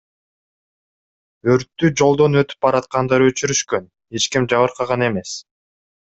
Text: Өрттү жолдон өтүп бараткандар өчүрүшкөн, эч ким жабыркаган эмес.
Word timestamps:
Өрттү 1.55 1.89
жолдон 2.01 2.39
өтүп 2.41 2.67
бараткандар 2.67 3.25
өчүрүшкөн, 3.25 3.85
эч 4.21 4.25
ким 4.37 4.47
жабыркаган 4.55 5.05
эмес. 5.09 5.35